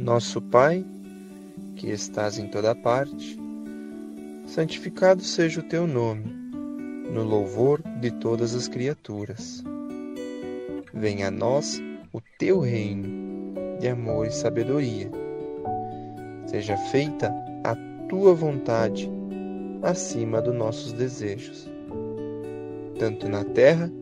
[0.00, 0.82] Nosso Pai,
[1.76, 3.38] que estás em toda parte,
[4.46, 6.24] santificado seja o teu nome,
[7.12, 9.62] no louvor de todas as criaturas.
[10.94, 11.82] Venha a nós
[12.14, 15.10] o teu reino de amor e sabedoria.
[16.46, 17.30] Seja feita
[17.62, 17.76] a
[18.08, 19.06] tua vontade
[19.82, 21.70] acima dos nossos desejos,
[22.98, 23.92] tanto na terra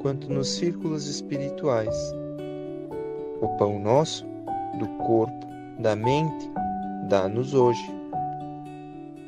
[0.00, 2.14] quanto nos círculos espirituais.
[3.40, 4.35] O pão nosso
[4.78, 5.46] do corpo,
[5.78, 6.50] da mente,
[7.08, 7.94] dá-nos hoje.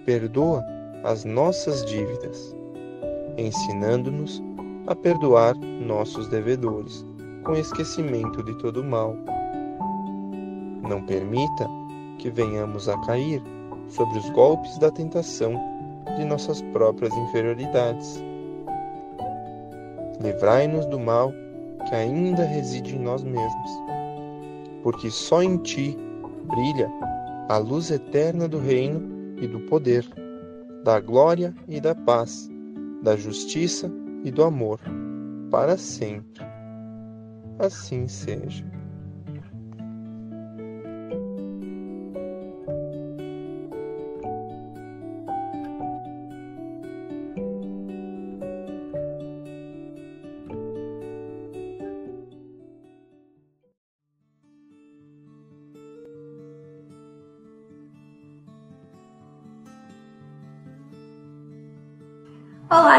[0.05, 0.65] Perdoa
[1.05, 2.57] as nossas dívidas,
[3.37, 4.43] ensinando-nos
[4.87, 7.05] a perdoar nossos devedores,
[7.45, 9.15] com esquecimento de todo mal.
[10.89, 11.69] Não permita
[12.19, 13.43] que venhamos a cair
[13.89, 15.55] sobre os golpes da tentação
[16.17, 18.23] de nossas próprias inferioridades.
[20.21, 21.33] Livrai-nos do mal
[21.89, 23.98] que ainda reside em nós mesmos
[24.89, 25.99] porque só em ti
[26.49, 26.91] brilha
[27.51, 29.03] a luz eterna do reino
[29.37, 30.03] e do poder,
[30.83, 32.51] da glória e da paz,
[33.03, 33.93] da justiça
[34.25, 34.81] e do amor,
[35.51, 36.43] para sempre.
[37.59, 38.65] Assim seja.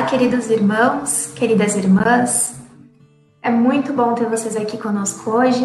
[0.09, 2.59] Queridos irmãos, queridas irmãs.
[3.43, 5.63] É muito bom ter vocês aqui conosco hoje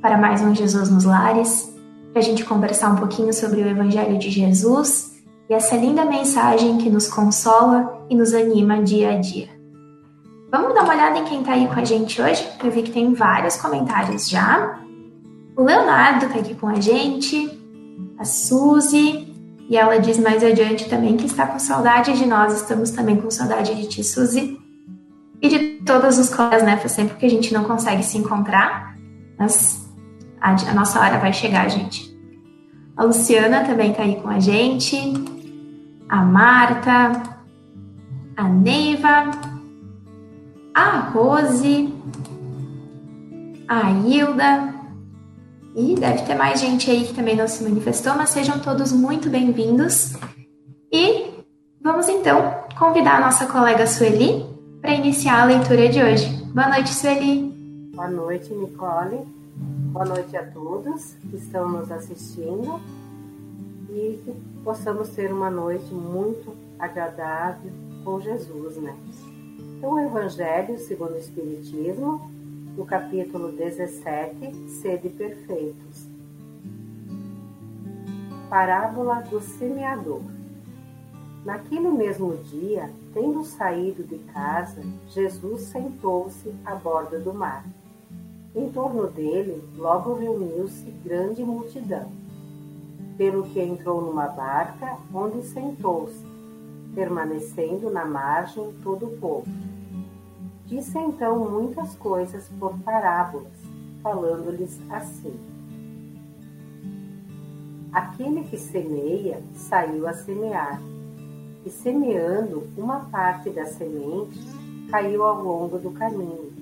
[0.00, 1.74] para mais um Jesus nos Lares,
[2.12, 6.78] para a gente conversar um pouquinho sobre o Evangelho de Jesus e essa linda mensagem
[6.78, 9.48] que nos consola e nos anima dia a dia.
[10.52, 12.48] Vamos dar uma olhada em quem está aí com a gente hoje?
[12.62, 14.78] Eu vi que tem vários comentários já.
[15.56, 17.58] O Leonardo está aqui com a gente,
[18.16, 19.29] a Suzy,
[19.70, 23.30] e ela diz mais adiante também que está com saudade de nós, estamos também com
[23.30, 24.58] saudade de ti, Suzy.
[25.40, 26.76] E de todos os colegas, né?
[26.88, 28.96] Sempre que a gente não consegue se encontrar,
[29.38, 29.88] mas
[30.40, 32.10] a, a nossa hora vai chegar, gente.
[32.96, 34.96] A Luciana também está aí com a gente.
[36.08, 37.22] A Marta.
[38.36, 39.30] A Neiva.
[40.74, 41.94] A Rose.
[43.68, 44.79] A Hilda.
[45.74, 49.30] E deve ter mais gente aí que também não se manifestou, mas sejam todos muito
[49.30, 50.14] bem-vindos.
[50.92, 51.30] E
[51.80, 54.44] vamos então convidar a nossa colega Sueli
[54.80, 56.26] para iniciar a leitura de hoje.
[56.52, 57.42] Boa noite, Sueli.
[57.94, 59.20] Boa noite, Nicole.
[59.92, 62.80] Boa noite a todos que estão nos assistindo
[63.90, 64.32] e que
[64.64, 67.70] possamos ter uma noite muito agradável
[68.04, 68.96] com Jesus, né?
[69.78, 72.28] Então, o Evangelho segundo o Espiritismo
[72.76, 76.08] no capítulo 17, Sede Perfeitos.
[78.48, 80.22] Parábola do semeador.
[81.44, 87.64] Naquele mesmo dia, tendo saído de casa, Jesus sentou-se à borda do mar.
[88.54, 92.10] Em torno dele, logo reuniu-se grande multidão.
[93.16, 96.24] Pelo que entrou numa barca, onde sentou-se,
[96.94, 99.46] permanecendo na margem todo o povo
[100.70, 103.52] Disse então muitas coisas por parábolas,
[104.04, 105.34] falando-lhes assim:
[107.92, 110.80] Aquele que semeia saiu a semear,
[111.66, 114.38] e semeando uma parte da semente
[114.88, 116.52] caiu ao longo do caminho,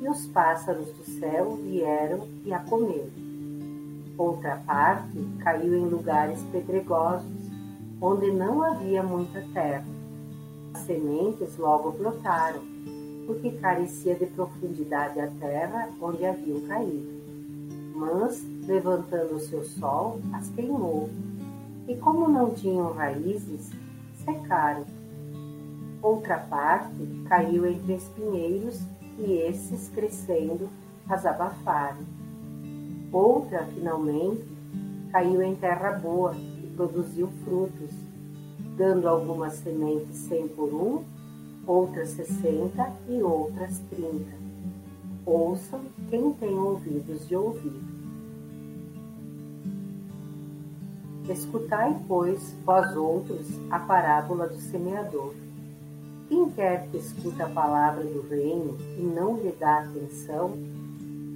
[0.00, 3.10] e os pássaros do céu vieram e a comeram.
[4.16, 7.26] Outra parte caiu em lugares pedregosos,
[8.00, 9.84] onde não havia muita terra.
[10.72, 12.78] As sementes logo brotaram
[13.28, 17.18] porque carecia de profundidade a terra onde haviam caído.
[17.94, 21.10] Mas, levantando o seu sol, as queimou,
[21.86, 23.70] e como não tinham raízes,
[24.24, 24.86] secaram.
[26.00, 28.80] Outra parte caiu entre espinheiros,
[29.18, 30.70] e esses, crescendo,
[31.06, 32.06] as abafaram.
[33.12, 34.42] Outra, finalmente,
[35.12, 37.90] caiu em terra boa e produziu frutos,
[38.74, 41.17] dando algumas sementes cem por um
[41.68, 44.32] outras sessenta e outras trinta.
[45.26, 47.78] Ouçam quem tem ouvidos de ouvir.
[51.28, 55.34] Escutai, pois, vós outros, a parábola do semeador.
[56.26, 60.52] Quem quer que escuta a palavra do reino e não lhe dá atenção,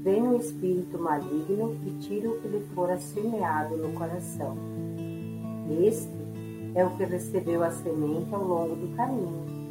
[0.03, 4.57] vem o espírito maligno e tira o que lhe fora semeado no coração.
[5.83, 6.11] Este
[6.75, 9.62] é o que recebeu a semente ao longo do caminho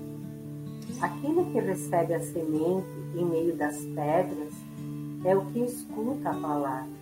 [1.02, 4.54] Aquele que recebe a semente em meio das pedras
[5.26, 7.02] é o que escuta a palavra.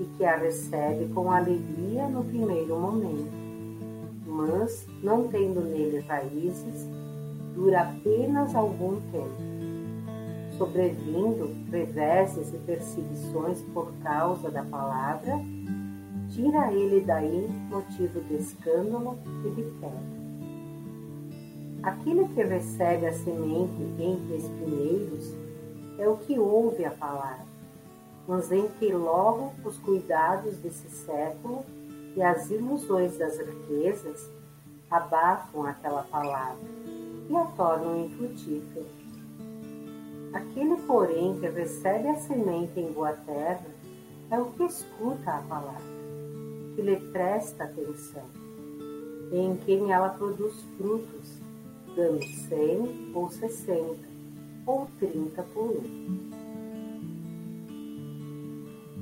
[0.00, 3.30] e que a recebe com alegria no primeiro momento,
[4.26, 6.88] mas, não tendo nele raízes,
[7.54, 9.50] dura apenas algum tempo.
[10.56, 15.38] Sobrevindo reveses e perseguições por causa da palavra,
[16.30, 20.19] tira ele daí motivo de escândalo e de queda.
[21.82, 25.34] Aquele que recebe a semente entre espinheiros
[25.98, 27.46] é o que ouve a palavra,
[28.28, 28.48] mas
[28.78, 31.64] que logo os cuidados desse século
[32.14, 34.30] e as ilusões das riquezas
[34.90, 36.68] abafam aquela palavra
[37.30, 38.86] e a tornam infrutífera.
[40.34, 43.66] Aquele, porém, que recebe a semente em boa terra
[44.30, 45.82] é o que escuta a palavra,
[46.76, 48.26] que lhe presta atenção,
[49.32, 51.40] e em quem ela produz frutos,
[51.94, 54.08] dando cem ou sessenta
[54.66, 56.30] ou trinta por um.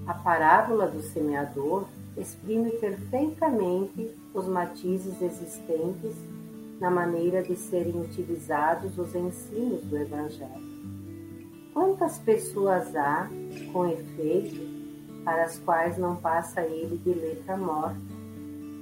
[0.06, 1.86] A parábola do semeador
[2.16, 6.14] exprime perfeitamente os matizes existentes
[6.80, 10.68] na maneira de serem utilizados os ensinos do Evangelho.
[11.74, 13.28] Quantas pessoas há,
[13.72, 14.60] com efeito,
[15.24, 18.00] para as quais não passa ele de letra morta,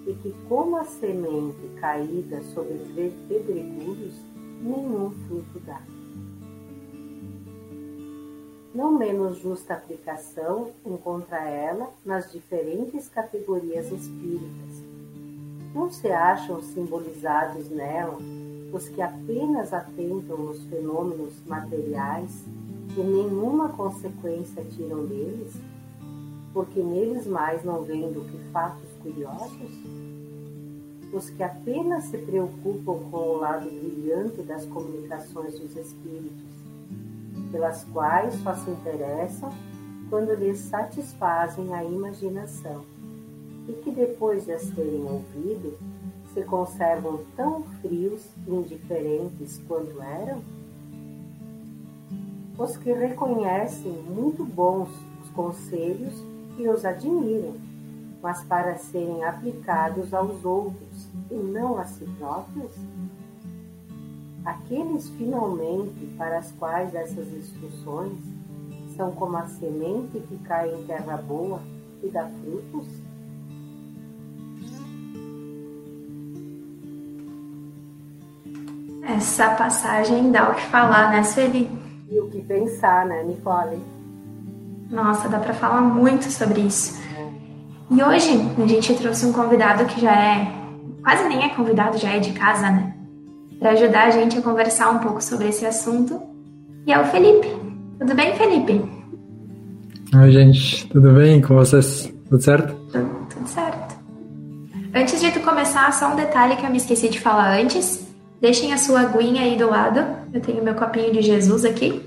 [0.06, 2.75] e que, como a semente caída sobre
[3.29, 4.14] pedregulhos,
[4.62, 5.82] nenhum fruto dá.
[8.75, 14.85] Não menos justa aplicação encontra ela nas diferentes categorias espíritas.
[15.75, 18.19] Não se acham simbolizados nela
[18.73, 22.44] os que apenas atentam nos fenômenos materiais
[22.97, 25.55] e nenhuma consequência tiram deles,
[26.53, 29.70] porque neles mais não veem do que fatos curiosos?
[31.12, 36.44] Os que apenas se preocupam com o lado brilhante das comunicações dos espíritos,
[37.53, 39.53] pelas quais só se interessam
[40.11, 42.85] quando lhes satisfazem a imaginação,
[43.69, 45.79] e que depois de as terem ouvido,
[46.35, 50.43] se conservam tão frios e indiferentes quanto eram?
[52.58, 54.91] Os que reconhecem muito bons
[55.23, 56.14] os conselhos
[56.58, 57.55] e os admiram,
[58.22, 62.72] mas para serem aplicados aos outros e não a si próprios?
[64.44, 68.18] Aqueles finalmente para as quais essas instruções
[68.96, 71.60] são como a semente que cai em terra boa
[72.02, 72.86] e dá frutos?
[79.08, 81.70] Essa passagem dá o que falar, né, Sueli?
[82.08, 83.80] E o que pensar, né, Nicole?
[84.90, 87.06] Nossa, dá para falar muito sobre isso.
[87.90, 88.30] E hoje
[88.62, 90.52] a gente trouxe um convidado que já é,
[91.02, 92.94] quase nem é convidado, já é de casa, né?
[93.60, 96.20] Para ajudar a gente a conversar um pouco sobre esse assunto.
[96.86, 97.48] E é o Felipe.
[97.98, 98.84] Tudo bem, Felipe?
[100.14, 100.88] Oi, gente.
[100.88, 102.12] Tudo bem com vocês?
[102.28, 102.74] Tudo certo?
[102.92, 103.96] Tudo, tudo certo.
[104.94, 108.06] Antes de tu começar, só um detalhe que eu me esqueci de falar antes.
[108.40, 110.04] Deixem a sua aguinha aí do lado.
[110.32, 112.02] Eu tenho meu copinho de Jesus aqui.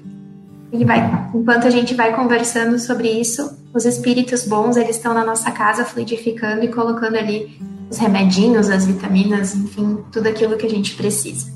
[0.72, 5.26] E vai, enquanto a gente vai conversando sobre isso, os espíritos bons, eles estão na
[5.26, 10.70] nossa casa fluidificando e colocando ali os remedinhos, as vitaminas, enfim, tudo aquilo que a
[10.70, 11.52] gente precisa.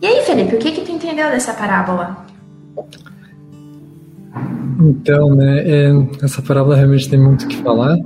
[0.00, 2.24] E aí, Felipe, o que que tu entendeu dessa parábola?
[4.78, 5.90] Então, né, é,
[6.22, 7.96] essa parábola realmente tem muito o que falar.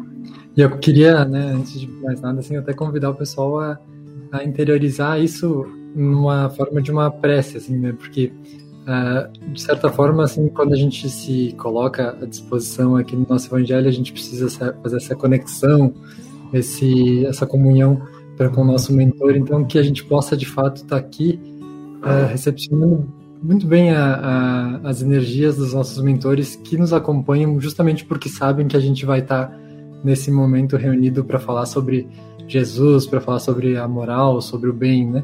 [0.56, 3.78] E eu queria, né, antes de mais nada, assim, até convidar o pessoal a,
[4.32, 8.32] a interiorizar isso numa forma de uma prece, assim, né, porque
[8.90, 13.46] Uh, de certa forma, assim, quando a gente se coloca à disposição aqui no nosso
[13.46, 14.50] evangelho, a gente precisa
[14.82, 15.94] fazer essa conexão,
[16.52, 18.02] esse, essa comunhão
[18.48, 21.38] com o nosso mentor, então que a gente possa de fato estar tá aqui
[22.02, 23.06] uh, recepcionando
[23.42, 28.66] muito bem a, a, as energias dos nossos mentores que nos acompanham justamente porque sabem
[28.66, 29.58] que a gente vai estar tá
[30.02, 32.08] nesse momento reunido para falar sobre
[32.48, 35.22] Jesus, para falar sobre a moral, sobre o bem, né?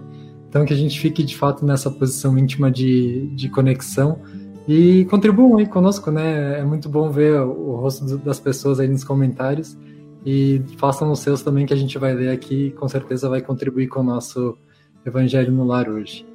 [0.56, 4.22] Então, que a gente fique de fato nessa posição íntima de, de conexão
[4.66, 6.60] e contribuam aí conosco, né?
[6.60, 9.76] É muito bom ver o, rosto das pessoas aí nos comentários
[10.24, 13.42] e façam os seus também, que a gente vai ler aqui e com certeza vai
[13.42, 14.56] contribuir com o nosso
[15.04, 16.26] Evangelho no Lar hoje.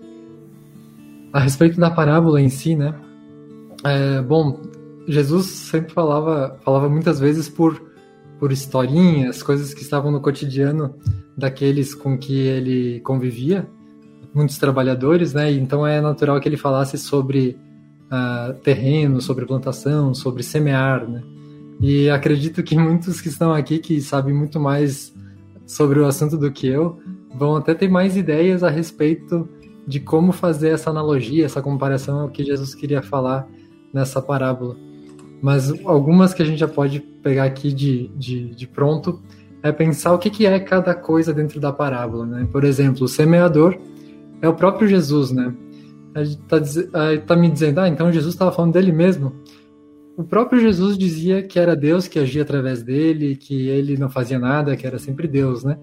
[1.34, 2.94] A respeito da parábola em si, né?
[3.84, 4.62] É, bom,
[5.08, 7.82] Jesus sempre falava, falava muitas vezes por,
[8.38, 10.94] por historinhas, coisas que estavam no cotidiano
[11.36, 13.68] daqueles com que ele convivia
[14.34, 15.52] muitos trabalhadores, né?
[15.52, 17.58] Então é natural que ele falasse sobre
[18.12, 21.22] uh, terreno, sobre plantação, sobre semear, né?
[21.80, 25.14] E acredito que muitos que estão aqui, que sabem muito mais
[25.66, 27.00] sobre o assunto do que eu,
[27.34, 29.50] vão até ter mais ideias a respeito
[29.88, 33.48] de como fazer essa analogia, essa comparação ao que Jesus queria falar
[33.92, 34.76] nessa parábola.
[35.42, 39.20] Mas algumas que a gente já pode pegar aqui de, de, de pronto
[39.64, 42.48] é pensar o que, que é cada coisa dentro da parábola, né?
[42.52, 43.76] Por exemplo, o semeador
[44.42, 45.54] é o próprio Jesus, né?
[46.16, 46.60] Está
[47.26, 49.34] tá me dizendo, ah, então Jesus estava falando dele mesmo.
[50.18, 54.38] O próprio Jesus dizia que era Deus que agia através dele, que ele não fazia
[54.38, 55.78] nada, que era sempre Deus, né?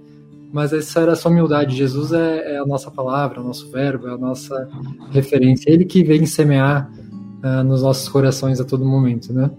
[0.52, 1.76] Mas essa era a sua humildade.
[1.76, 4.68] Jesus é, é a nossa palavra, o nosso verbo, é a nossa
[5.10, 5.70] referência.
[5.70, 6.90] Ele que vem semear
[7.42, 9.50] uh, nos nossos corações a todo momento, né?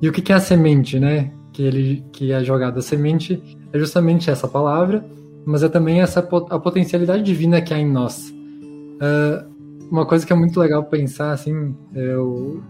[0.00, 1.32] E o que, que é a semente, né?
[1.52, 5.04] Que ele que é jogada a semente é justamente essa palavra,
[5.44, 8.30] mas é também essa a potencialidade divina que há em nós.
[8.30, 9.52] Uh,
[9.90, 12.62] uma coisa que é muito legal pensar assim, eu,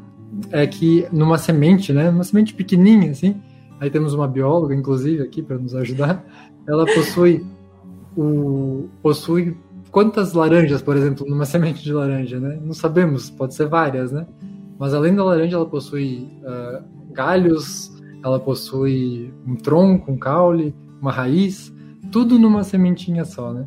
[0.51, 2.11] é que numa semente, né?
[2.11, 3.41] Uma semente pequenininha assim.
[3.81, 6.25] Aí temos uma bióloga, inclusive, aqui para nos ajudar.
[6.67, 7.45] Ela possui
[8.17, 9.57] o possui
[9.91, 12.59] quantas laranjas, por exemplo, numa semente de laranja, né?
[12.65, 14.27] Não sabemos, pode ser várias, né?
[14.79, 17.93] Mas além da laranja, ela possui uh, galhos,
[18.25, 21.73] ela possui um tronco, um caule, uma raiz,
[22.13, 23.67] tudo numa sementinha só, né?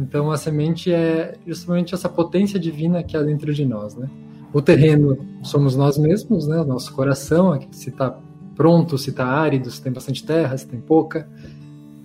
[0.00, 4.08] Então a semente é justamente essa potência divina que há dentro de nós, né?
[4.52, 6.58] O terreno somos nós mesmos, né?
[6.58, 8.18] O nosso coração, se está
[8.56, 11.28] pronto, se está árido, se tem bastante terra, se tem pouca.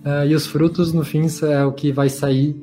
[0.04, 2.56] Uh, e os frutos, no fim, é o que vai sair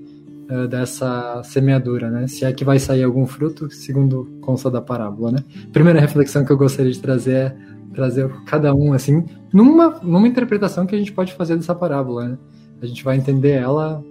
[0.50, 2.28] uh, dessa semeadura, né?
[2.28, 5.40] Se é que vai sair algum fruto, segundo consta da parábola, né?
[5.74, 7.56] Primeira reflexão que eu gostaria de trazer é
[7.94, 12.38] trazer cada um, assim, numa, numa interpretação que a gente pode fazer dessa parábola, né?
[12.82, 14.04] A gente vai entender ela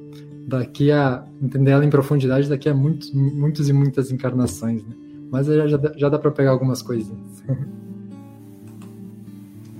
[0.46, 1.22] daqui a...
[1.42, 4.94] entender ela em profundidade daqui a muitos, muitos e muitas encarnações, né?
[5.30, 5.66] Mas já,
[5.96, 7.42] já, dá para pegar algumas coisinhas.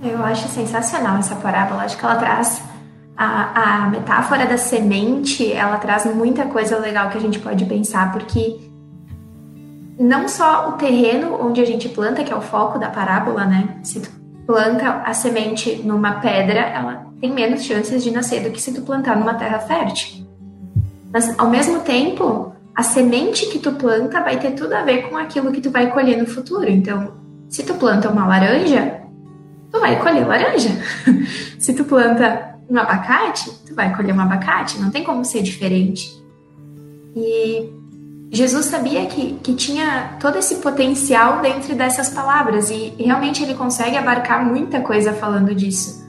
[0.03, 1.83] Eu acho sensacional essa parábola.
[1.83, 2.61] Acho que ela traz
[3.17, 8.11] a, a metáfora da semente, ela traz muita coisa legal que a gente pode pensar,
[8.11, 8.59] porque
[9.97, 13.79] não só o terreno onde a gente planta, que é o foco da parábola, né?
[13.83, 14.09] Se tu
[14.45, 18.81] planta a semente numa pedra, ela tem menos chances de nascer do que se tu
[18.81, 20.25] plantar numa terra fértil.
[21.11, 25.17] Mas, ao mesmo tempo, a semente que tu planta vai ter tudo a ver com
[25.17, 26.69] aquilo que tu vai colher no futuro.
[26.69, 27.13] Então,
[27.49, 29.01] se tu planta uma laranja,
[29.71, 30.69] tu vai colher laranja.
[31.57, 36.11] se tu planta um abacate, tu vai colher um abacate, não tem como ser diferente.
[37.15, 37.69] E
[38.31, 43.95] Jesus sabia que, que tinha todo esse potencial dentro dessas palavras e, realmente ele consegue
[43.95, 46.03] abarcar muita coisa falando disso.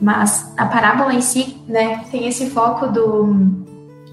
[0.00, 3.34] Mas a parábola em si, né, tem esse foco do,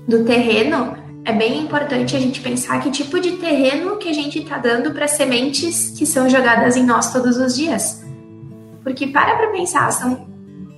[0.07, 0.95] do terreno.
[1.23, 4.91] É bem importante a gente pensar que tipo de terreno que a gente está dando
[4.91, 8.03] para sementes que são jogadas em nós todos os dias.
[8.83, 10.27] Porque para para pensar, são,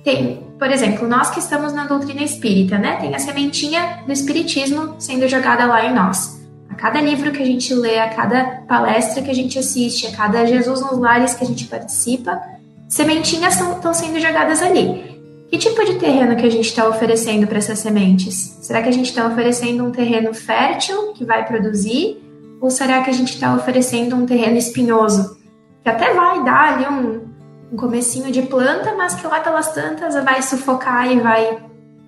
[0.02, 2.96] tem por exemplo, nós que estamos na doutrina espírita, né?
[2.96, 6.37] Tem a sementinha do espiritismo sendo jogada lá em nós.
[6.78, 10.46] Cada livro que a gente lê, a cada palestra que a gente assiste, a cada
[10.46, 12.40] Jesus nos lares que a gente participa,
[12.88, 15.18] sementinhas estão sendo jogadas ali.
[15.50, 18.58] Que tipo de terreno que a gente está oferecendo para essas sementes?
[18.62, 22.22] Será que a gente está oferecendo um terreno fértil que vai produzir?
[22.60, 25.36] Ou será que a gente está oferecendo um terreno espinhoso?
[25.82, 27.28] Que até vai dar ali um,
[27.72, 31.58] um comecinho de planta, mas que lá pelas tantas vai sufocar e vai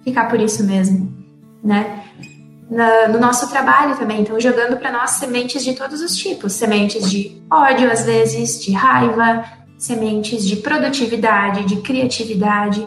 [0.05, 1.13] ficar por isso mesmo,
[1.65, 2.05] né?
[2.71, 7.11] Na, no nosso trabalho também, então jogando para nós sementes de todos os tipos, sementes
[7.11, 9.45] de ódio às vezes, de raiva,
[9.77, 12.87] sementes de produtividade, de criatividade.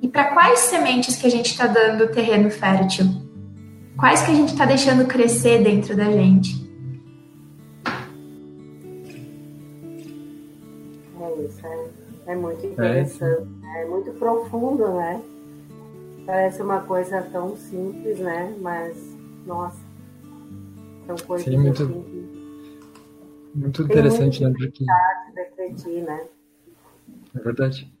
[0.00, 3.04] E para quais sementes que a gente está dando terreno fértil?
[3.98, 6.58] Quais que a gente está deixando crescer dentro da gente?
[11.20, 12.00] É isso, é
[12.30, 15.20] é muito interessante, é, é muito profundo, né?
[16.30, 18.54] Parece uma coisa tão simples, né?
[18.60, 18.96] Mas,
[19.44, 19.80] nossa,
[21.04, 22.04] são coisas Sim, muito, assim
[23.52, 24.52] muito interessante, né?
[24.56, 24.84] Porque...
[25.34, 26.20] refletir, né?
[27.34, 27.92] É verdade.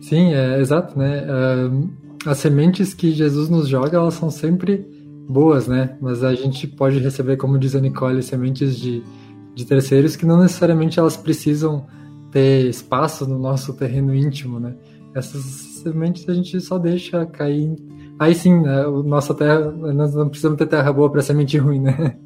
[0.00, 1.26] Sim, é exato, né?
[1.26, 1.88] Uh,
[2.28, 4.78] as sementes que Jesus nos joga, elas são sempre
[5.28, 5.96] boas, né?
[6.00, 9.00] Mas a gente pode receber, como diz a Nicole, sementes de,
[9.54, 11.86] de terceiros que não necessariamente elas precisam
[12.32, 14.74] ter espaço no nosso terreno íntimo, né?
[15.14, 17.76] Essas sementes a gente só deixa cair.
[18.18, 18.84] Aí sim, né?
[19.04, 22.16] Nossa terra, nós não precisamos ter terra boa para semente ruim, né?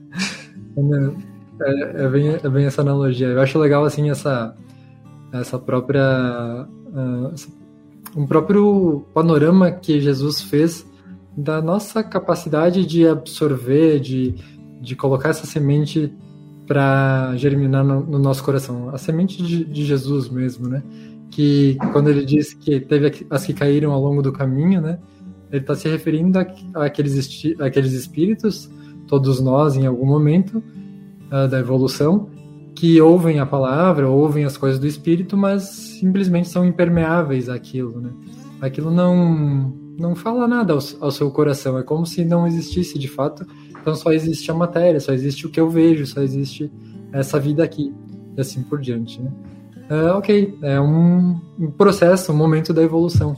[1.63, 3.27] É, é, bem, é bem essa analogia.
[3.27, 4.55] Eu acho legal assim essa
[5.31, 7.35] essa própria uh,
[8.17, 10.87] um próprio panorama que Jesus fez
[11.37, 14.35] da nossa capacidade de absorver, de,
[14.81, 16.13] de colocar essa semente
[16.67, 18.91] para germinar no, no, nosso coração.
[18.91, 20.83] A semente de, de, Jesus mesmo, né?
[21.31, 24.99] Que quando ele diz que teve as que caíram ao longo do caminho, né?
[25.51, 26.39] Ele está se referindo
[26.75, 28.71] àqueles, espíritos,
[29.07, 30.63] todos nós em algum momento
[31.27, 32.29] uh, da evolução,
[32.75, 35.65] que ouvem a palavra, ouvem as coisas do Espírito, mas
[35.99, 38.11] simplesmente são impermeáveis àquilo, né?
[38.61, 43.07] Aquilo não não fala nada ao, ao seu coração, é como se não existisse de
[43.07, 43.47] fato.
[43.81, 46.71] Então só existe a matéria, só existe o que eu vejo, só existe
[47.13, 47.93] essa vida aqui
[48.37, 49.31] e assim por diante, né?
[49.91, 51.41] Uh, ok, é um,
[51.77, 53.37] processo, um momento da evolução.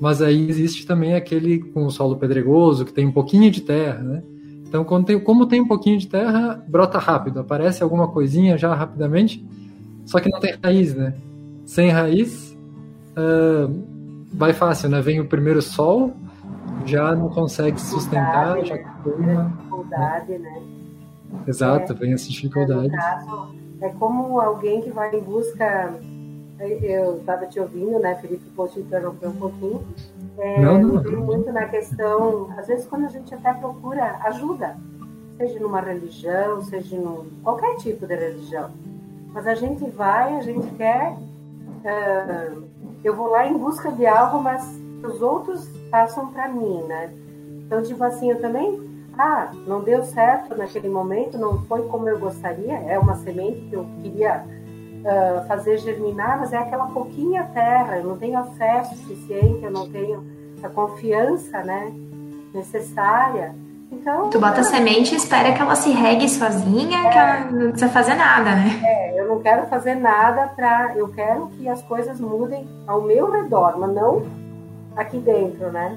[0.00, 3.98] Mas aí existe também aquele com o solo pedregoso, que tem um pouquinho de terra,
[3.98, 4.22] né?
[4.66, 9.44] Então, tem, como tem um pouquinho de terra, brota rápido, aparece alguma coisinha já rapidamente,
[10.06, 11.14] só que não tem raiz, né?
[11.66, 12.56] Sem raiz,
[13.16, 13.84] uh,
[14.32, 15.00] vai fácil, né?
[15.02, 16.14] Vem o primeiro sol,
[16.86, 19.52] já não consegue se sustentar, já queima.
[19.56, 20.62] Dificuldade, né?
[21.46, 22.90] Exato, é, vem essa dificuldade.
[22.90, 25.94] Caso, é como alguém que vai em busca.
[26.58, 28.44] Eu estava te ouvindo, né, Felipe?
[28.54, 29.84] Vou te interromper um pouquinho
[30.38, 31.20] é, não, não.
[31.20, 34.76] muito na questão, às vezes quando a gente até procura ajuda,
[35.36, 38.70] seja numa religião, seja em qualquer tipo de religião.
[39.32, 42.62] Mas a gente vai, a gente quer, uh,
[43.04, 44.64] eu vou lá em busca de algo, mas
[45.02, 47.12] os outros passam para mim, né?
[47.66, 48.80] Então, tipo assim, eu também,
[49.18, 53.74] ah, não deu certo naquele momento, não foi como eu gostaria, é uma semente que
[53.74, 54.44] eu queria
[55.02, 59.70] uh, fazer germinar, mas é aquela pouquinha terra, eu não tenho a fé suficiente, eu
[59.70, 60.24] não tenho
[60.62, 61.92] a confiança, né,
[62.54, 63.54] necessária.
[63.90, 67.40] Então, tu bota a semente e espera que ela se regue sozinha, é, que ela
[67.50, 68.80] não precisa fazer nada, né?
[68.82, 73.30] É, eu não quero fazer nada para, eu quero que as coisas mudem ao meu
[73.30, 74.22] redor, mas não
[74.96, 75.96] aqui dentro, né?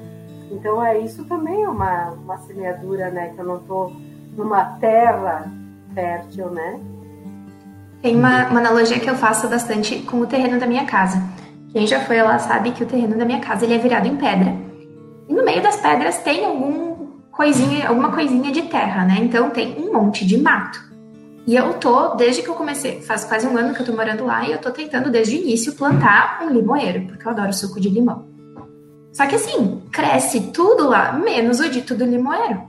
[0.51, 3.29] Então é isso também é uma, uma semeadura, né?
[3.29, 3.91] Que eu não estou
[4.37, 5.51] numa terra
[5.93, 6.79] fértil, né?
[8.01, 11.21] Tem uma, uma analogia que eu faço bastante com o terreno da minha casa.
[11.71, 14.15] Quem já foi lá sabe que o terreno da minha casa ele é virado em
[14.15, 14.55] pedra.
[15.27, 16.95] E no meio das pedras tem algum
[17.31, 19.17] coisinha, alguma coisinha de terra, né?
[19.19, 20.79] Então tem um monte de mato.
[21.47, 24.25] E eu tô, desde que eu comecei, faz quase um ano que eu tô morando
[24.25, 27.79] lá, e eu tô tentando desde o início plantar um limoeiro, porque eu adoro suco
[27.79, 28.34] de limão.
[29.15, 32.63] Só que assim, cresce tudo lá, menos o dito do limoeiro.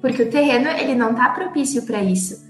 [0.00, 2.44] Porque o terreno, ele não tá propício para isso.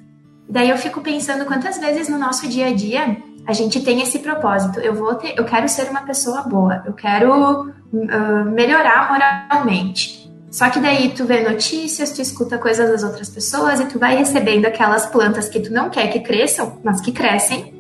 [0.48, 4.20] Daí eu fico pensando quantas vezes no nosso dia a dia a gente tem esse
[4.20, 4.80] propósito.
[4.80, 10.32] Eu vou ter, eu quero ser uma pessoa boa, eu quero uh, melhorar moralmente.
[10.50, 14.16] Só que daí tu vê notícias, tu escuta coisas das outras pessoas e tu vai
[14.16, 17.74] recebendo aquelas plantas que tu não quer que cresçam, mas que crescem,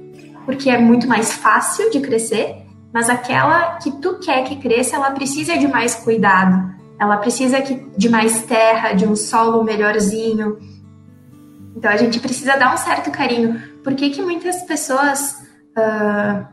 [0.44, 2.63] porque é muito mais fácil de crescer,
[2.94, 6.72] mas aquela que tu quer que cresça, ela precisa de mais cuidado.
[6.98, 10.56] Ela precisa de mais terra, de um solo melhorzinho,
[11.76, 13.60] então a gente precisa dar um certo carinho.
[13.82, 15.42] Por que, que muitas pessoas
[15.76, 16.46] uh,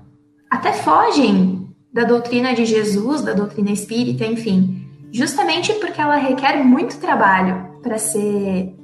[0.49, 4.89] até fogem da doutrina de Jesus, da doutrina espírita, enfim?
[5.11, 8.75] Justamente porque ela requer muito trabalho para ser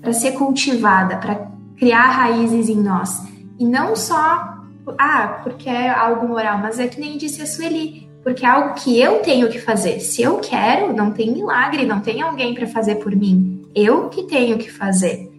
[0.00, 3.22] para ser cultivada, para criar raízes em nós.
[3.58, 4.55] E não só,
[4.98, 8.74] ah, porque é algo moral, mas é que nem disse a Sueli, porque é algo
[8.74, 10.00] que eu tenho que fazer.
[10.00, 13.62] Se eu quero, não tem milagre, não tem alguém para fazer por mim.
[13.74, 15.30] Eu que tenho que fazer.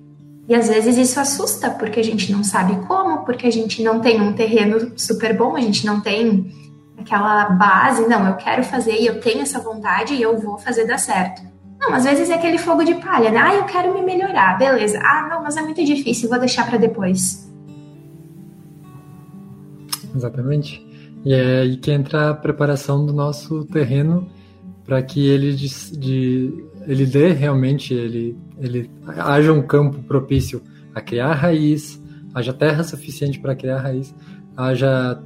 [0.48, 4.00] E às vezes isso assusta, porque a gente não sabe como, porque a gente não
[4.00, 6.50] tem um terreno super bom, a gente não tem
[6.98, 10.86] aquela base, não, eu quero fazer e eu tenho essa vontade e eu vou fazer
[10.86, 11.42] dar certo.
[11.80, 13.40] Não, às vezes é aquele fogo de palha, né?
[13.40, 15.00] Ah, eu quero me melhorar, beleza.
[15.04, 17.47] Ah, não, mas é muito difícil, vou deixar para depois.
[20.18, 20.84] Exatamente.
[21.24, 24.28] E é aí que entra a preparação do nosso terreno
[24.84, 30.62] para que ele de, de, ele dê realmente ele ele haja um campo propício
[30.96, 32.02] a criar raiz,
[32.34, 34.16] haja terra suficiente para criar raiz,
[34.56, 35.22] haja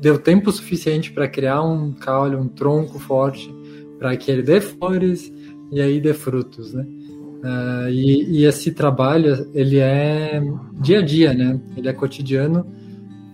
[0.00, 3.52] deu tempo suficiente para criar um caule, um tronco forte,
[3.98, 5.32] para que ele dê flores
[5.72, 6.86] e aí dê frutos, né?
[7.42, 10.42] Uh, e, e, esse trabalho ele é
[10.74, 11.58] dia a dia, né?
[11.74, 12.66] Ele é cotidiano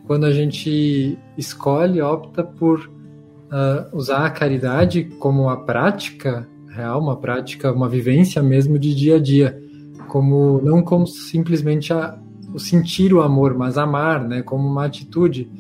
[0.07, 7.17] quando a gente escolhe, opta por uh, usar a caridade como a prática real, uma
[7.17, 9.61] prática, uma vivência mesmo de dia a dia,
[10.09, 12.19] como não como simplesmente a,
[12.55, 15.51] o sentir o amor, mas amar, né, como uma atitude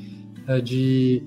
[0.49, 1.23] uh, de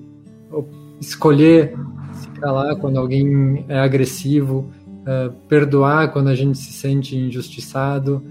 [1.00, 1.74] escolher
[2.12, 4.70] se calar quando alguém é agressivo,
[5.02, 8.22] uh, perdoar quando a gente se sente injustiçado.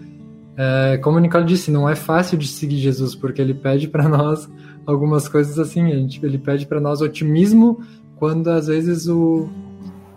[0.53, 4.07] Uh, como o Nicole disse, não é fácil de seguir Jesus, porque ele pede para
[4.07, 4.49] nós
[4.89, 7.79] algumas coisas assim, a gente, ele pede para nós otimismo
[8.15, 9.47] quando às vezes o,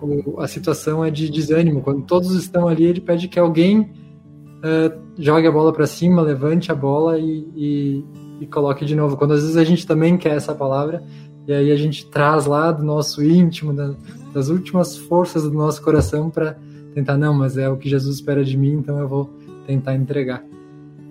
[0.01, 1.83] o, a situação é de desânimo.
[1.83, 6.73] Quando todos estão ali, ele pede que alguém uh, jogue a bola para cima, levante
[6.73, 8.05] a bola e, e,
[8.41, 9.17] e, coloque de novo.
[9.17, 11.03] Quando às vezes a gente também quer essa palavra,
[11.47, 13.95] e aí a gente traz lá do nosso íntimo, da,
[14.33, 16.57] das últimas forças do nosso coração para
[16.95, 19.31] tentar, não, mas é o que Jesus espera de mim, então eu vou
[19.67, 20.43] tentar entregar.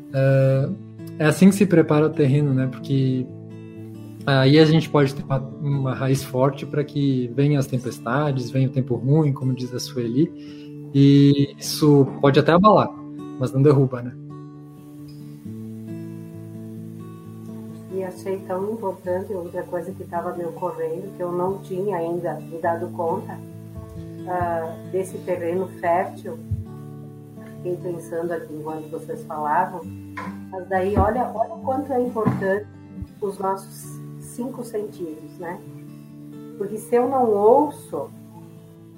[0.09, 0.73] Uh,
[1.17, 2.67] é assim que se prepara o terreno, né?
[2.67, 3.25] Porque
[4.25, 8.67] aí a gente pode ter uma, uma raiz forte para que venham as tempestades, venha
[8.67, 10.31] o tempo ruim, como diz a Sueli,
[10.93, 12.89] e isso pode até abalar,
[13.39, 14.13] mas não derruba, né?
[17.93, 22.35] E achei tão importante outra coisa que estava me ocorrendo, que eu não tinha ainda
[22.35, 23.37] me dado conta,
[24.21, 26.37] uh, desse terreno fértil.
[27.57, 29.81] Fiquei pensando aqui enquanto vocês falavam,
[30.49, 32.65] mas daí olha, olha quanto é importante
[33.21, 34.00] os nossos
[34.31, 35.59] cinco sentidos, né?
[36.57, 38.09] Porque se eu não ouço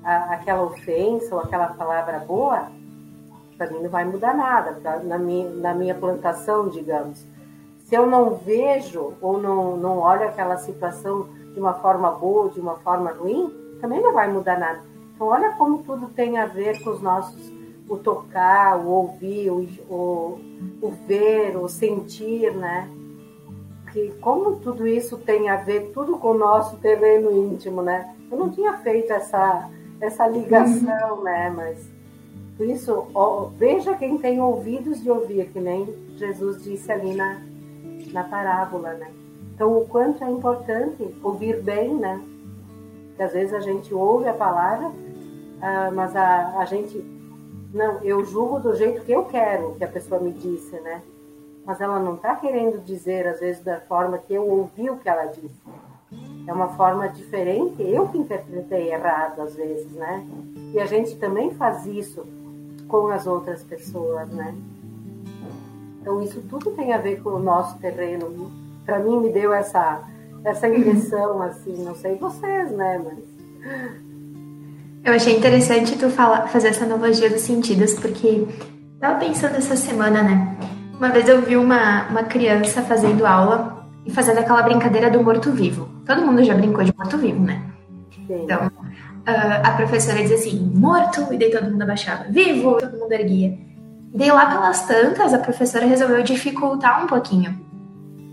[0.03, 2.71] a, aquela ofensa ou aquela palavra boa,
[3.57, 7.25] para mim não vai mudar nada na, minha, na minha plantação, digamos.
[7.85, 12.59] Se eu não vejo ou não, não olho aquela situação de uma forma boa, de
[12.59, 14.81] uma forma ruim, também não vai mudar nada.
[15.13, 17.51] Então, olha como tudo tem a ver com os nossos,
[17.87, 20.39] o tocar, o ouvir, o, o,
[20.81, 22.89] o ver, o sentir, né?
[23.93, 28.13] Que como tudo isso tem a ver tudo com o nosso terreno íntimo, né?
[28.29, 29.69] Eu não tinha feito essa,
[30.01, 31.23] essa ligação, uhum.
[31.23, 31.53] né?
[31.56, 31.88] Mas
[32.58, 37.41] por isso, ó, veja quem tem ouvidos de ouvir, que nem Jesus disse ali na,
[38.12, 39.12] na parábola, né?
[39.56, 42.21] Então, o quanto é importante ouvir bem, né?
[43.10, 44.91] Porque às vezes a gente ouve a palavra,
[45.62, 47.03] ah, mas a, a gente.
[47.73, 51.01] Não, eu julgo do jeito que eu quero que a pessoa me disse, né?
[51.65, 55.08] Mas ela não está querendo dizer, às vezes, da forma que eu ouvi o que
[55.08, 55.62] ela disse.
[56.45, 60.26] É uma forma diferente, eu que interpretei errado, às vezes, né?
[60.73, 62.26] E a gente também faz isso
[62.88, 64.54] com as outras pessoas, né?
[66.02, 68.52] Então, isso tudo tem a ver com o nosso terreno.
[68.86, 70.04] Para mim, me deu essa,
[70.43, 73.02] essa impressão, assim, não sei vocês, né?
[73.04, 73.34] Mas
[75.06, 78.47] eu achei interessante tu falar, fazer essa analogia dos sentidos, porque
[78.99, 80.58] tava pensando essa semana, né?
[81.03, 85.89] Uma vez eu vi uma, uma criança fazendo aula e fazendo aquela brincadeira do morto-vivo.
[86.05, 87.61] Todo mundo já brincou de morto-vivo, né?
[88.25, 88.43] Sim.
[88.45, 93.11] Então, uh, a professora dizia assim, morto, e daí todo mundo abaixava, vivo, todo mundo
[93.11, 93.49] erguia.
[94.13, 97.59] E daí lá pelas tantas, a professora resolveu dificultar um pouquinho.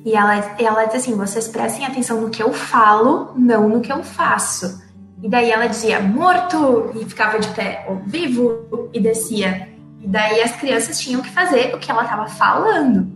[0.04, 3.90] E ela, ela disse assim, vocês prestem atenção no que eu falo, não no que
[3.90, 4.80] eu faço.
[5.20, 9.69] E daí ela dizia morto e ficava de pé, ou vivo e descia.
[10.00, 13.06] E daí as crianças tinham que fazer o que ela estava falando.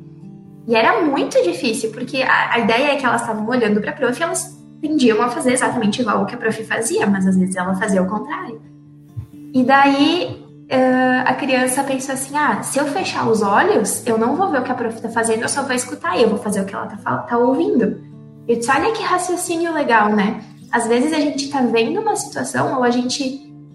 [0.66, 3.94] E era muito difícil, porque a, a ideia é que elas estavam olhando para a
[3.94, 7.36] prof e elas tendiam a fazer exatamente igual o que a prof fazia, mas às
[7.36, 8.60] vezes ela fazia o contrário.
[9.52, 14.36] E daí uh, a criança pensou assim: ah, se eu fechar os olhos, eu não
[14.36, 16.38] vou ver o que a prof está fazendo, eu só vou escutar e eu vou
[16.38, 18.02] fazer o que ela está tá ouvindo.
[18.48, 20.42] E disse: olha que raciocínio legal, né?
[20.72, 23.22] Às vezes a gente está vendo uma situação ou a gente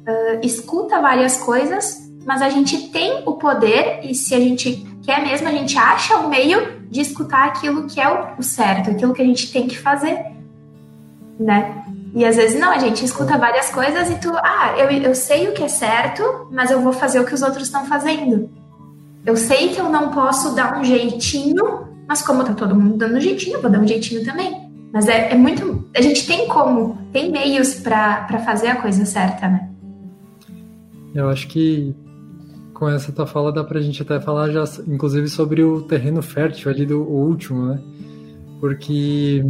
[0.07, 5.21] uh, escuta várias coisas, mas a gente tem o poder e se a gente quer
[5.21, 9.21] mesmo, a gente acha o meio de escutar aquilo que é o certo, aquilo que
[9.21, 10.25] a gente tem que fazer,
[11.39, 11.83] né?
[12.13, 15.47] E às vezes não, a gente escuta várias coisas e tu, ah, eu, eu sei
[15.47, 18.49] o que é certo, mas eu vou fazer o que os outros estão fazendo.
[19.25, 23.17] Eu sei que eu não posso dar um jeitinho, mas como tá todo mundo dando
[23.17, 24.69] um jeitinho, eu vou dar um jeitinho também.
[24.91, 25.87] Mas é, é muito.
[25.95, 29.69] A gente tem como, tem meios para fazer a coisa certa, né?
[31.13, 31.95] Eu acho que
[32.79, 36.71] com essa tua fala dá pra gente até falar já, inclusive, sobre o terreno fértil
[36.71, 37.79] ali do último, né?
[38.61, 39.43] Porque,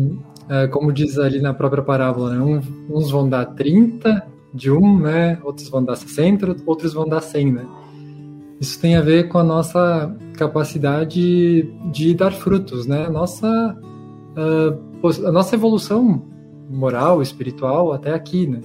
[0.50, 2.42] é, como diz ali na própria parábola, né?
[2.42, 5.38] Um, uns vão dar 30 de um, né?
[5.44, 7.66] Outros vão dar 60, outros vão dar 100, né?
[8.60, 13.10] Isso tem a ver com a nossa capacidade de dar frutos, né?
[13.10, 13.78] Nossa
[14.36, 16.26] uh, a nossa evolução
[16.68, 18.60] moral, espiritual até aqui, né?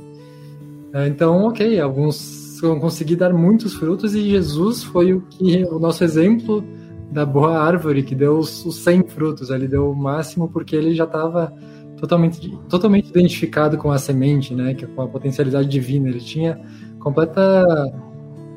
[0.94, 6.04] Uh, então, ok, alguns conseguir dar muitos frutos e Jesus foi o que o nosso
[6.04, 6.64] exemplo
[7.10, 10.94] da boa árvore que deu os, os 100 frutos, ele deu o máximo porque ele
[10.94, 11.52] já estava
[11.96, 16.60] totalmente totalmente identificado com a semente, né, que com a potencialidade divina, ele tinha
[16.98, 17.64] completa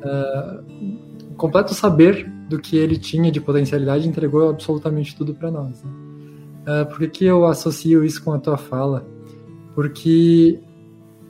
[0.02, 5.82] uh, completo saber do que ele tinha de potencialidade e entregou absolutamente tudo para nós.
[5.82, 5.90] Né?
[6.66, 9.06] Uh, por que, que eu associo isso com a tua fala?
[9.74, 10.60] Porque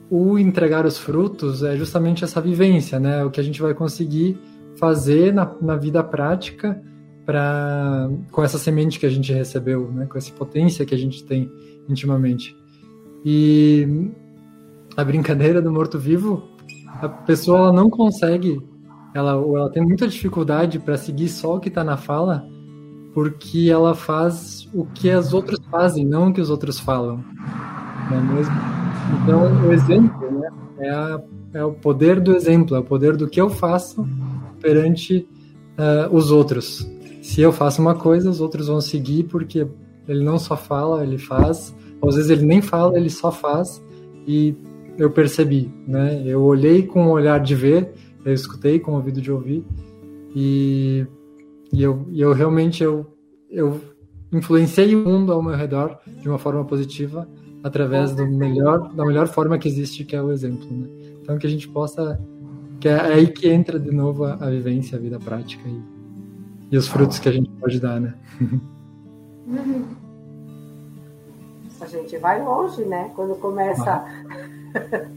[0.09, 3.23] o entregar os frutos é justamente essa vivência, né?
[3.23, 4.37] O que a gente vai conseguir
[4.75, 6.81] fazer na, na vida prática
[7.25, 10.07] para com essa semente que a gente recebeu, né?
[10.07, 11.49] Com essa potência que a gente tem
[11.87, 12.55] intimamente.
[13.23, 14.09] E
[14.97, 16.49] a brincadeira do morto-vivo,
[17.01, 18.59] a pessoa ela não consegue,
[19.13, 22.47] ela, ela tem muita dificuldade para seguir só o que está na fala,
[23.13, 27.23] porque ela faz o que as outras fazem, não o que os outros falam.
[28.09, 28.78] Não é mesmo?
[29.23, 31.21] Então, o exemplo né, é, a,
[31.53, 34.07] é, o poder do exemplo, é o poder do que eu faço
[34.61, 35.27] perante
[35.77, 36.87] uh, os outros.
[37.21, 39.67] se eu faço uma coisa, os outros vão seguir, porque
[40.07, 41.75] ele não só fala, ele faz.
[42.01, 43.83] Às vezes ele nem fala, ele só faz.
[44.27, 44.55] E
[44.97, 46.21] eu percebi, né?
[46.25, 47.93] Eu olhei com o olhar de ver,
[48.25, 49.63] eu escutei com o ouvido de ouvir.
[50.35, 51.05] E,
[51.71, 53.05] e eu, e eu realmente eu,
[53.49, 53.79] eu
[54.31, 57.27] influenciei o mundo ao meu redor de uma forma positiva
[57.63, 60.87] através do melhor da melhor forma que existe que é o exemplo né?
[61.21, 62.19] então que a gente possa
[62.79, 65.81] que é aí que entra de novo a, a vivência a vida prática e,
[66.71, 68.13] e os frutos que a gente pode dar né
[71.81, 74.19] a gente vai longe né quando começa ah.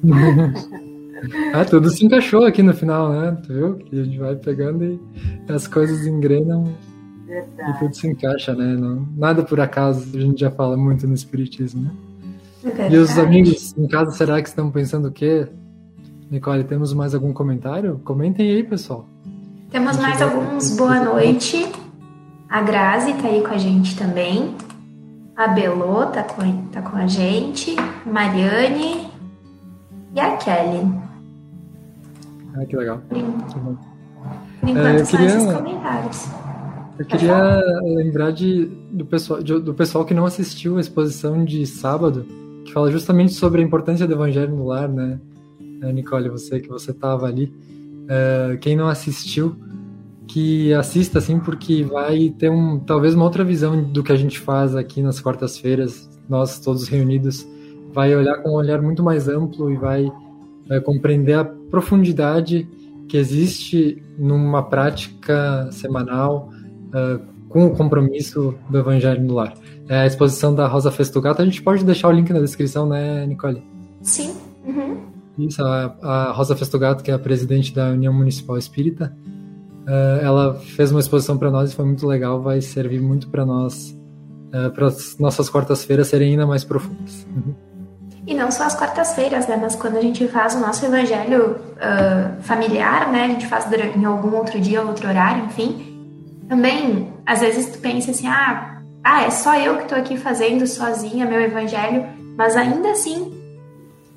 [1.54, 3.36] ah, tudo se encaixou aqui no final, né?
[3.46, 3.74] Tu viu?
[3.76, 5.00] Que a gente vai pegando e
[5.48, 6.74] as coisas engrenam
[7.26, 7.70] Verdade.
[7.70, 8.74] e tudo se encaixa, né?
[8.76, 11.90] Não, nada por acaso, a gente já fala muito no Espiritismo, né?
[12.90, 15.48] E os amigos em casa, será que estão pensando o quê?
[16.30, 18.00] Nicole, temos mais algum comentário?
[18.04, 19.06] Comentem aí, pessoal.
[19.70, 21.66] Temos mais alguns boa noite.
[22.48, 24.54] A Grazi tá aí com a gente também.
[25.36, 27.74] A Belô tá com, tá com a gente.
[28.06, 29.10] Mariane
[30.14, 30.86] e a Kelly.
[32.54, 33.00] Ah, que legal.
[33.08, 33.18] Por,
[34.60, 35.36] por enquanto é, são queria...
[35.36, 36.28] esses comentários.
[36.98, 41.66] Eu queria lembrar de, do, pessoal, de, do pessoal que não assistiu a exposição de
[41.66, 42.26] sábado,
[42.72, 45.20] que fala justamente sobre a importância do evangelho no lar, né?
[45.82, 47.52] É, Nicole, você que você estava ali.
[48.08, 49.54] É, quem não assistiu,
[50.26, 54.38] que assista assim, porque vai ter um, talvez uma outra visão do que a gente
[54.38, 57.46] faz aqui nas quartas-feiras, nós todos reunidos,
[57.92, 60.10] vai olhar com um olhar muito mais amplo e vai,
[60.66, 62.66] vai compreender a profundidade
[63.06, 66.50] que existe numa prática semanal
[66.88, 69.52] uh, com o compromisso do Evangelho no Lar.
[69.88, 73.26] É a exposição da Rosa Festugato, a gente pode deixar o link na descrição, né,
[73.26, 73.62] Nicole?
[74.00, 74.34] Sim.
[74.64, 74.96] Uhum.
[75.38, 79.14] Isso, a, a, Rosa Festugato, que é a presidente da União Municipal Espírita,
[79.86, 83.44] uh, ela fez uma exposição para nós e foi muito legal, vai servir muito para
[83.44, 83.90] nós,
[84.48, 84.88] uh, para
[85.18, 87.26] nossas quartas-feiras serem ainda mais profundas.
[87.36, 87.54] Uhum.
[88.26, 89.58] E não só as quartas-feiras, né?
[89.60, 93.24] Mas quando a gente faz o nosso evangelho uh, familiar, né?
[93.24, 95.91] A gente faz em algum outro dia, outro horário, enfim
[96.52, 100.66] também, às vezes tu pensa assim, ah, ah, é só eu que estou aqui fazendo
[100.66, 103.32] sozinha meu evangelho, mas ainda assim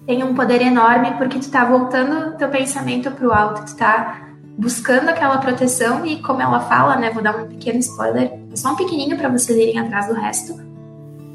[0.05, 4.21] tem um poder enorme porque tu está voltando teu pensamento para o alto, tu está
[4.57, 8.75] buscando aquela proteção e como ela fala, né, vou dar um pequeno spoiler, só um
[8.75, 10.59] pequenininho para vocês irem atrás do resto.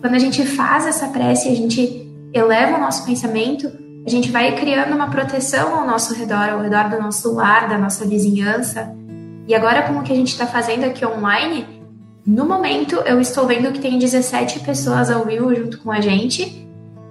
[0.02, 3.72] Quando a gente faz essa prece, a gente eleva o nosso pensamento,
[4.06, 7.78] a gente vai criando uma proteção ao nosso redor, ao redor do nosso lar, da
[7.78, 8.94] nossa vizinhança,
[9.50, 11.66] e agora, com o que a gente está fazendo aqui online,
[12.24, 16.68] no momento eu estou vendo que tem 17 pessoas ao vivo junto com a gente.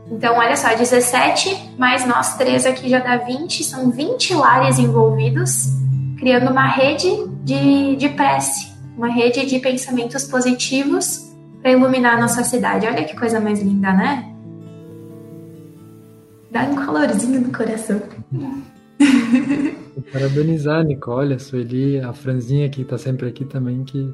[0.10, 5.66] Então, olha só, 17 mais nós três aqui já dá 20, são 20 lares envolvidos,
[6.18, 7.10] criando uma rede
[7.44, 11.30] de, de prece, uma rede de pensamentos positivos
[11.62, 12.88] para iluminar a nossa cidade.
[12.88, 14.34] Olha que coisa mais linda, né?
[16.50, 18.02] Dá um calorzinho no coração.
[20.02, 24.14] Parabenizar a Nicole, a Sueli, a Franzinha, que está sempre aqui também, que,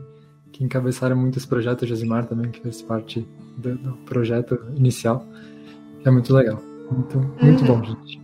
[0.52, 5.26] que encabeçaram muito esse projeto, o Josimar também, que fez parte do, do projeto inicial.
[6.04, 6.62] É muito legal.
[6.92, 7.82] Muito, muito uhum.
[7.82, 8.22] bom, gente.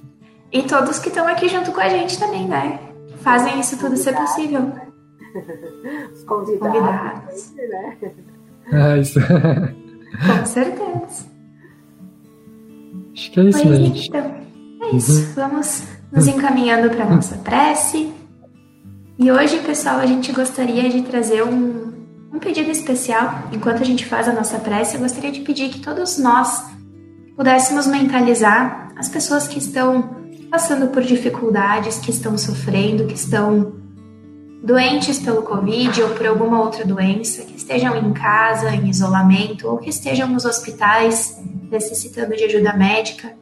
[0.52, 2.80] E todos que estão aqui junto com a gente também, né?
[3.18, 4.72] Fazem isso tudo ser possível.
[6.12, 6.72] Os convidados.
[6.72, 7.54] convidados.
[7.56, 7.96] Né?
[8.72, 9.20] É isso.
[9.20, 11.30] Com certeza.
[13.12, 14.08] Acho que é isso, pois gente.
[14.08, 14.34] Então,
[14.82, 15.20] é isso.
[15.20, 15.34] Uhum.
[15.34, 18.12] Vamos nos encaminhando para nossa prece.
[19.18, 21.92] E hoje, pessoal, a gente gostaria de trazer um,
[22.32, 23.44] um pedido especial.
[23.52, 26.64] Enquanto a gente faz a nossa prece, eu gostaria de pedir que todos nós
[27.36, 30.16] pudéssemos mentalizar as pessoas que estão
[30.50, 33.72] passando por dificuldades, que estão sofrendo, que estão
[34.62, 39.78] doentes pelo Covid ou por alguma outra doença, que estejam em casa, em isolamento, ou
[39.78, 43.39] que estejam nos hospitais necessitando de ajuda médica.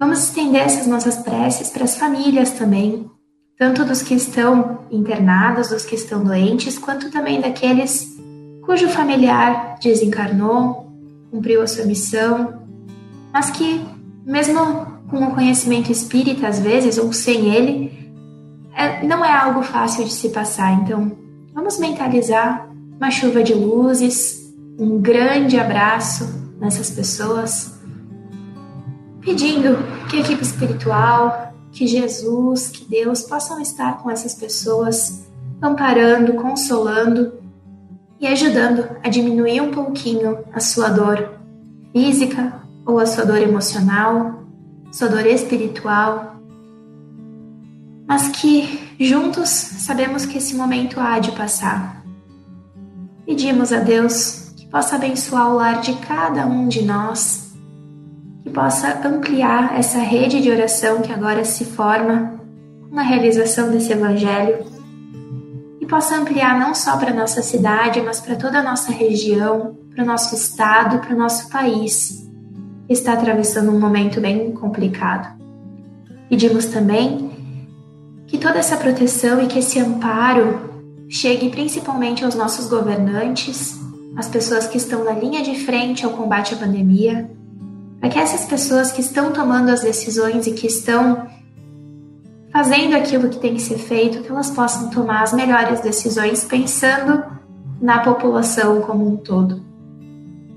[0.00, 3.10] Vamos estender essas nossas preces para as famílias também,
[3.58, 8.18] tanto dos que estão internados, dos que estão doentes, quanto também daqueles
[8.64, 10.90] cujo familiar desencarnou,
[11.30, 12.62] cumpriu a sua missão,
[13.30, 13.78] mas que,
[14.24, 18.10] mesmo com o conhecimento espírita, às vezes, ou sem ele,
[18.74, 20.72] é, não é algo fácil de se passar.
[20.80, 21.12] Então,
[21.52, 26.26] vamos mentalizar uma chuva de luzes, um grande abraço
[26.58, 27.79] nessas pessoas
[29.20, 29.76] pedindo
[30.08, 35.26] que a equipe espiritual, que Jesus, que Deus possam estar com essas pessoas,
[35.62, 37.34] amparando, consolando
[38.18, 41.38] e ajudando a diminuir um pouquinho a sua dor
[41.92, 44.42] física ou a sua dor emocional,
[44.90, 46.36] sua dor espiritual.
[48.08, 52.04] mas que juntos sabemos que esse momento há de passar.
[53.24, 57.49] Pedimos a Deus que possa abençoar o lar de cada um de nós,
[58.42, 62.40] que possa ampliar essa rede de oração que agora se forma
[62.90, 64.64] na realização desse Evangelho
[65.80, 70.04] e possa ampliar não só para nossa cidade, mas para toda a nossa região, para
[70.04, 72.28] o nosso estado, para o nosso país,
[72.86, 75.38] que está atravessando um momento bem complicado.
[76.28, 77.30] Pedimos também
[78.26, 80.70] que toda essa proteção e que esse amparo
[81.08, 83.78] chegue principalmente aos nossos governantes,
[84.16, 87.28] às pessoas que estão na linha de frente ao combate à pandemia,
[88.00, 91.26] para que essas pessoas que estão tomando as decisões e que estão
[92.50, 97.22] fazendo aquilo que tem que ser feito, que elas possam tomar as melhores decisões pensando
[97.80, 99.62] na população como um todo.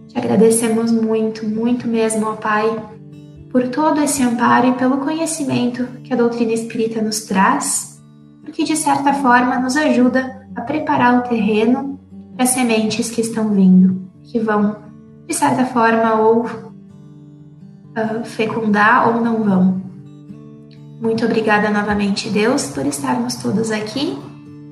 [0.08, 2.82] Te agradecemos muito, muito mesmo, ó Pai,
[3.51, 8.01] por todo esse amparo e pelo conhecimento que a doutrina espírita nos traz,
[8.41, 11.99] porque de certa forma nos ajuda a preparar o terreno
[12.36, 14.77] para as sementes que estão vindo, que vão,
[15.27, 16.73] de certa forma, ou
[17.97, 19.82] uh, fecundar ou não vão.
[21.01, 24.17] Muito obrigada novamente, Deus, por estarmos todos aqui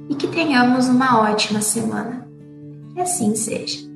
[0.09, 2.25] e que tenhamos uma ótima semana.
[2.93, 3.90] Que assim seja.